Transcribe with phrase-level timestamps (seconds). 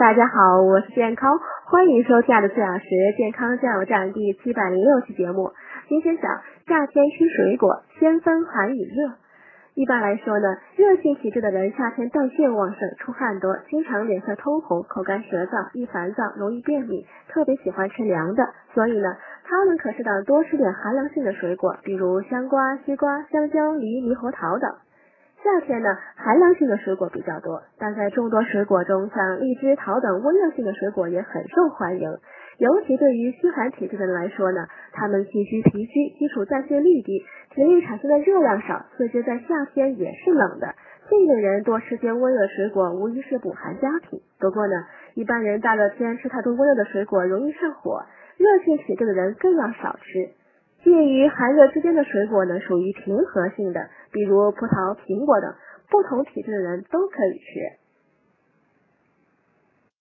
[0.00, 5.52] 大家好，我是健康，欢迎收听的四小时健康加油站第七百零六期节目。
[5.90, 9.12] 今天讲夏天吃水果，先分寒与热。
[9.74, 18.42] 一般来说呢，热性体质的人夏天代谢旺盛，出汗多，经常脸色通红、口干舌燥、易烦躁、容易便秘，特别喜欢吃凉的。
[18.72, 19.14] 所以呢，
[19.44, 24.70] 他们可适当多吃点寒凉性的水果，比如香瓜、西瓜、香蕉、梨、猕猴桃等。
[25.42, 32.18] 夏天呢，寒凉性的水果比较多，但在众多水果中，像荔枝、桃等温热性的水果也很受欢迎。
[32.58, 37.24] 尤其对于虚寒体质的人来说呢，他们气虚脾虚，基础代谢率低，
[37.54, 40.74] 体内产生的热量少，四肢在夏天也是冷的。
[41.08, 44.20] 这类人多吃些温热水果，无疑是补寒佳品。
[44.38, 44.74] 不过呢，
[45.14, 48.04] 一般人大热天吃太多温热的水果容易上火，
[48.36, 50.28] 热性体质的人更要少吃。
[50.82, 55.54] 介于寒热之间的水果呢，属于平和性的，比如葡萄、苹果等，
[55.90, 57.44] 不同体质的人都可以吃。